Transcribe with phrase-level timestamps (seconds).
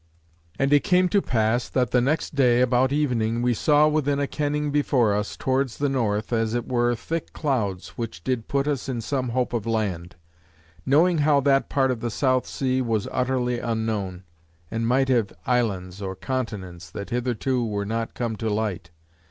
[0.57, 4.25] And it came to pass that the next day about evening we saw within a
[4.25, 8.89] kenning before us, towards the north, as it were thick clouds, which did put us
[8.89, 10.15] in some hope of land;
[10.87, 14.23] knowing how that part of the South Sea was utterly unknown;
[14.71, 18.89] and might have islands, or continents, that hitherto were not come to light.